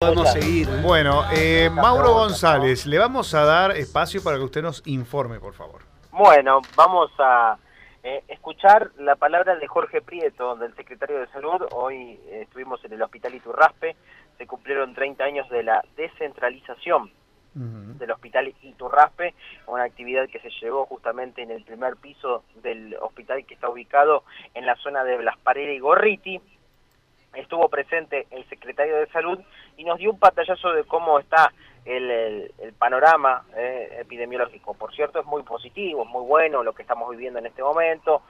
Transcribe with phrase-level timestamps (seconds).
[0.00, 0.68] Podemos seguir.
[0.80, 5.54] Bueno, eh, Mauro González, le vamos a dar espacio para que usted nos informe, por
[5.54, 5.82] favor.
[6.12, 7.58] Bueno, vamos a
[8.04, 11.66] eh, escuchar la palabra de Jorge Prieto, del secretario de Salud.
[11.72, 13.96] Hoy eh, estuvimos en el Hospital Iturraspe,
[14.38, 17.10] se cumplieron 30 años de la descentralización
[17.54, 19.34] del Hospital Iturraspe,
[19.66, 24.22] una actividad que se llevó justamente en el primer piso del hospital que está ubicado
[24.54, 26.40] en la zona de Blas Parera y Gorriti,
[27.40, 29.38] estuvo presente el secretario de Salud
[29.76, 31.52] y nos dio un pantallazo de cómo está
[31.84, 34.74] el, panorama eh, epidemiológico.
[34.74, 38.22] Por cierto, es muy positivo, es muy bueno lo que estamos viviendo en este momento,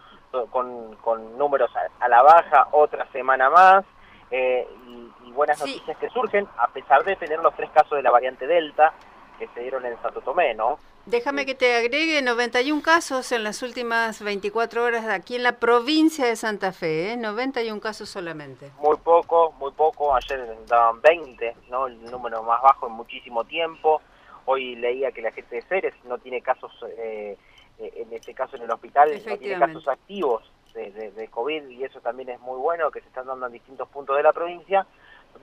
[0.50, 3.84] con, números a, la baja otra semana más
[4.30, 8.10] eh, y, buenas noticias que surgen, a pesar de tener los tres casos de la
[8.10, 8.92] variante Delta
[9.38, 10.78] que se dieron en Santo Tomé, ¿no?
[11.06, 16.27] Déjame que te agregue 91 casos en las últimas 24 horas aquí en la provincia
[16.27, 17.16] de Santa Fe, ¿eh?
[17.16, 18.70] 91 casos solamente.
[18.78, 20.14] Muy poco, muy poco.
[20.14, 21.87] Ayer daban 20, ¿no?
[21.87, 24.02] El número más bajo en muchísimo tiempo.
[24.45, 27.39] Hoy leía que la gente de Ceres no tiene casos, eh,
[27.78, 30.42] eh, en este caso en el hospital, no tiene casos activos
[30.75, 33.89] de, de, COVID y eso también es muy bueno, que se están dando en distintos
[33.89, 34.86] puntos de la provincia.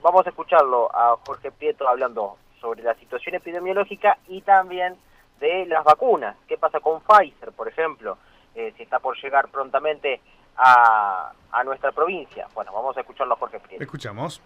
[0.00, 2.36] Vamos a escucharlo a Jorge Prieto hablando
[2.66, 4.96] sobre la situación epidemiológica y también
[5.38, 6.36] de las vacunas.
[6.48, 8.18] ¿Qué pasa con Pfizer, por ejemplo?
[8.56, 10.20] Eh, si está por llegar prontamente
[10.56, 12.48] a, a, nuestra provincia.
[12.54, 13.84] Bueno, vamos a escucharlo a Jorge Prieto.
[13.84, 14.42] Escuchamos.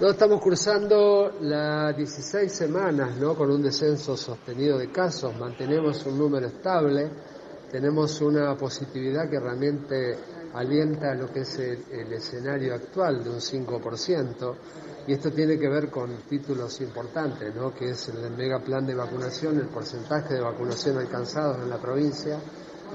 [0.00, 3.34] No, estamos cruzando las 16 semanas ¿no?
[3.34, 7.10] con un descenso sostenido de casos, mantenemos un número estable,
[7.70, 10.16] tenemos una positividad que realmente
[10.54, 14.54] alienta lo que es el, escenario actual de un 5%,
[15.06, 17.74] y esto tiene que ver con títulos importantes, ¿no?
[17.74, 22.38] que es el mega plan de vacunación, el porcentaje de vacunación alcanzados en la provincia,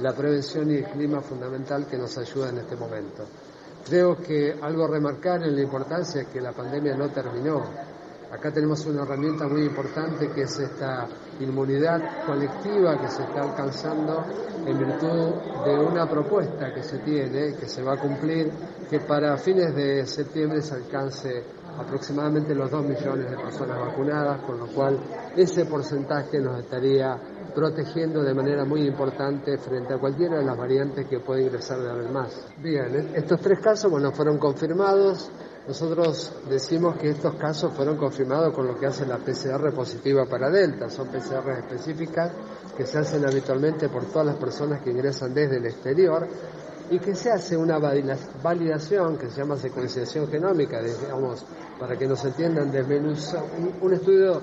[0.02, 3.26] la prevención y el clima fundamental que nos ayuda en este momento.
[3.86, 7.64] Creo que algo a remarcar en la importancia es que la pandemia no terminó,
[8.32, 11.08] Acá tenemos una herramienta muy importante que es esta
[11.40, 14.26] inmunidad colectiva que se está alcanzando
[14.66, 15.32] en virtud
[15.64, 18.52] de una propuesta que se tiene, que se va a cumplir,
[18.90, 21.44] que para fines de septiembre se alcance
[21.78, 24.98] aproximadamente los 2 millones de personas vacunadas, con lo cual
[25.36, 27.18] ese porcentaje nos estaría
[27.54, 31.94] protegiendo de manera muy importante frente a cualquiera de las variantes que puede ingresar de
[31.94, 32.46] vez más.
[32.58, 35.30] Bien, estos tres casos bueno, fueron confirmados.
[35.68, 40.50] Nosotros decimos que estos casos fueron confirmados con lo que hace la PCR positiva para
[40.50, 40.90] Delta.
[40.90, 42.32] Son PCR específicas
[42.78, 46.28] que se hacen habitualmente por todas las personas que ingresan desde el exterior
[46.90, 51.46] y que se hace una validación que se llama secuenciación genómica, digamos,
[51.80, 52.72] para que nos entiendan,
[53.82, 54.42] un estudio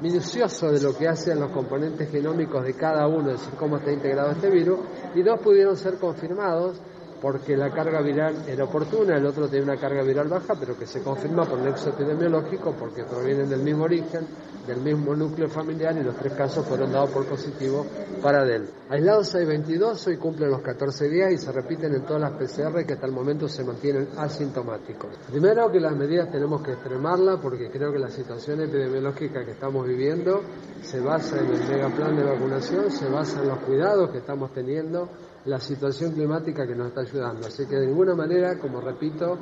[0.00, 3.92] minucioso de lo que hacen los componentes genómicos de cada uno, es decir, cómo está
[3.92, 4.80] integrado este virus,
[5.14, 6.78] y dos pudieron ser confirmados
[7.24, 10.86] porque la carga viral era oportuna, el otro tiene una carga viral baja, pero que
[10.86, 14.26] se confirma por nexo epidemiológico porque provienen del mismo origen,
[14.66, 17.86] del mismo núcleo familiar y los tres casos fueron dados por positivo
[18.20, 18.68] para DEL.
[18.90, 22.84] Aislados hay 22, hoy cumplen los 14 días y se repiten en todas las PCR
[22.84, 25.16] que hasta el momento se mantienen asintomáticos.
[25.30, 29.86] Primero que las medidas tenemos que extremarlas porque creo que la situación epidemiológica que estamos
[29.86, 30.42] viviendo
[30.82, 34.52] se basa en el mega plan de vacunación, se basa en los cuidados que estamos
[34.52, 35.08] teniendo
[35.46, 37.46] la situación climática que nos está ayudando.
[37.46, 39.38] Así que de ninguna manera, como repito,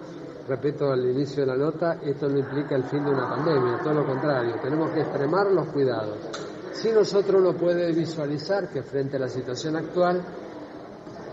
[0.49, 3.95] repito al inicio de la nota, esto no implica el fin de una pandemia, todo
[3.95, 6.19] lo contrario, tenemos que extremar los cuidados.
[6.73, 10.23] Si nosotros no puede visualizar que frente a la situación actual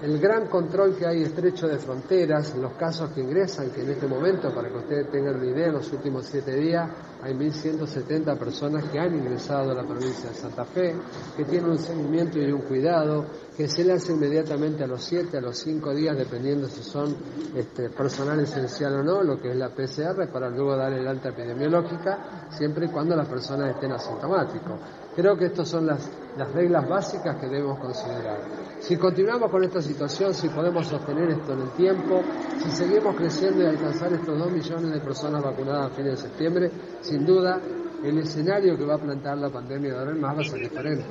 [0.02, 4.08] el gran control que hay estrecho de fronteras, los casos que ingresan, que en este
[4.08, 6.90] momento, para que ustedes tengan una idea, en los últimos siete días
[7.22, 10.96] hay 1.170 personas que han ingresado a la provincia de Santa Fe,
[11.36, 13.26] que tienen un seguimiento y un cuidado,
[13.58, 17.18] que se le hace inmediatamente a los siete, a los cinco días, dependiendo si son
[17.54, 21.30] este, personal esencial o no, lo que es la PCR, para luego dar el alta
[21.30, 24.80] epidemiológica, siempre y cuando las personas estén asintomáticos.
[25.14, 28.69] Creo que estas son las, las reglas básicas que debemos considerar.
[28.80, 32.22] Si continuamos con esta situación, si podemos sostener esto en el tiempo,
[32.58, 36.72] si seguimos creciendo y alcanzar estos dos millones de personas vacunadas a fines de septiembre,
[37.02, 37.62] sin duda
[38.04, 40.60] el escenario que va a plantar la pandemia de ahora en más va a ser
[40.62, 41.04] diferente.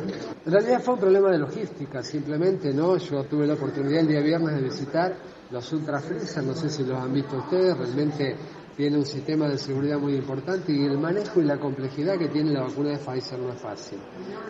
[0.47, 2.97] En realidad fue un problema de logística, simplemente, ¿no?
[2.97, 5.15] Yo tuve la oportunidad el día viernes de visitar
[5.51, 6.01] los Ultra
[6.45, 8.37] no sé si los han visto ustedes, realmente
[8.79, 12.53] tiene un sistema de seguridad muy importante y el manejo y la complejidad que tiene
[12.53, 13.99] la vacuna de Pfizer no es fácil.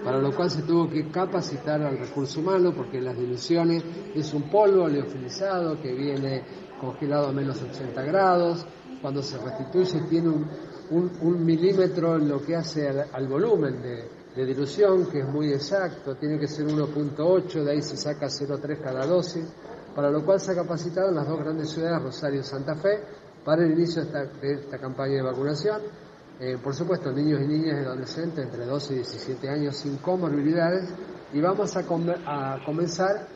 [0.04, 3.82] Para lo cual se tuvo que capacitar al recurso humano porque las diluciones
[4.14, 6.44] es un polvo oleofilizado que viene
[6.78, 8.66] congelado a menos 80 grados.
[9.00, 10.28] Cuando se restituye tiene
[10.90, 16.16] un, milímetro en lo que hace al, volumen de, de dilución, que es muy exacto,
[16.16, 19.46] tiene que ser 1.8, de ahí se saca 0.3 cada dosis,
[19.94, 23.00] para lo cual se ha capacitado en las dos grandes ciudades, Rosario y Santa Fe,
[23.44, 25.82] para el inicio de esta, campaña de vacunación.
[26.40, 30.88] eh, por supuesto, niños y niñas y adolescentes entre 12 y 17 años sin comorbilidades
[31.32, 33.26] y vamos a, a comenzar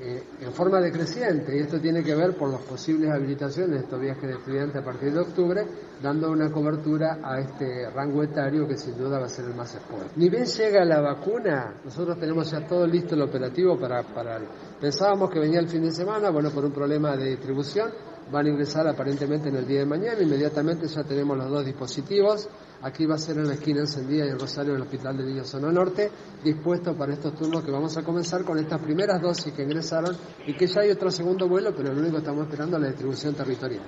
[0.00, 4.00] eh, en forma decreciente y esto tiene que ver por las posibles habilitaciones de estos
[4.00, 5.64] viajes de estudiantes a partir de octubre,
[6.02, 9.72] dando una cobertura a este rango etario que sin duda va a ser el más
[9.72, 10.10] expuesto.
[10.16, 14.40] Ni bien llega la vacuna, nosotros tenemos ya todo listo el operativo para, para...
[14.80, 17.92] Pensábamos que venía el fin de semana, bueno, por un problema de distribución,
[18.30, 20.20] van a ingresar aparentemente en el día de mañana.
[20.20, 22.48] Inmediatamente ya tenemos los dos dispositivos.
[22.82, 25.24] Aquí va a ser en la esquina encendida y en Rosario, en el Hospital de
[25.24, 26.10] Niños Zona Norte,
[26.42, 30.16] dispuesto para estos turnos que vamos a comenzar con estas primeras dosis que ingresaron
[30.46, 32.88] y que ya hay otro segundo vuelo, pero lo único que estamos esperando es la
[32.88, 33.84] distribución territorial.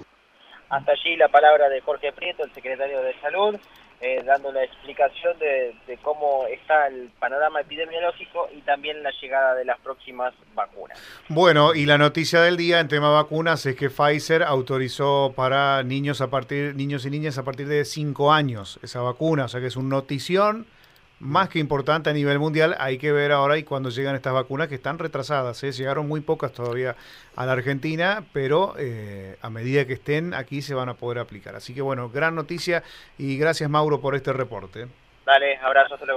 [0.69, 3.57] Hasta allí la palabra de Jorge Prieto, el secretario de Salud,
[4.01, 9.65] eh, dando la explicación de, cómo está el panorama epidemiológico y también la llegada de
[9.65, 10.99] las próximas vacunas.
[11.29, 16.21] Bueno, y la noticia del día en tema vacunas es que Pfizer autorizó para niños
[16.21, 19.69] a partir niños y niñas a partir de 5 años esa vacuna, o sea que
[19.69, 20.67] es una notición
[21.19, 22.77] más que importante a nivel mundial.
[22.79, 25.63] Hay que ver ahora y cuando llegan estas vacunas que están retrasadas.
[25.65, 25.73] ¿eh?
[25.73, 26.97] Llegaron muy pocas todavía
[27.35, 31.57] a la Argentina, pero eh, a medida que estén aquí se van a poder aplicar.
[31.57, 32.83] Así que bueno, gran noticia
[33.19, 34.87] y gracias Mauro por este reporte.
[35.25, 36.15] Dale, abrazo, hasta luego.